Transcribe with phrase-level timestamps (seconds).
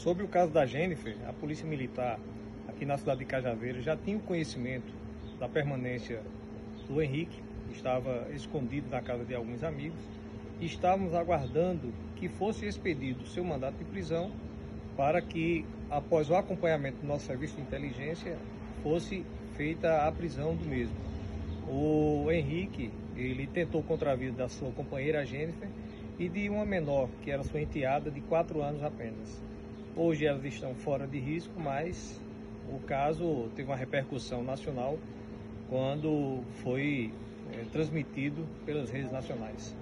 [0.00, 2.18] Sobre o caso da Jennifer, a Polícia Militar
[2.66, 4.90] aqui na cidade de Cajazeiro já tinha conhecimento
[5.38, 6.22] da permanência
[6.88, 7.38] do Henrique,
[7.68, 10.00] que estava escondido na casa de alguns amigos,
[10.58, 14.32] e estávamos aguardando que fosse expedido seu mandato de prisão
[14.96, 18.38] para que, após o acompanhamento do nosso serviço de inteligência,
[18.82, 19.22] fosse
[19.54, 20.96] feita a prisão do mesmo.
[21.68, 25.68] O Henrique, ele tentou contra a vida da sua companheira Jennifer
[26.18, 29.50] e de uma menor, que era sua enteada, de 4 anos apenas.
[29.96, 32.20] Hoje elas estão fora de risco, mas
[32.68, 34.96] o caso teve uma repercussão nacional
[35.68, 37.12] quando foi
[37.52, 39.74] é, transmitido pelas redes nacionais.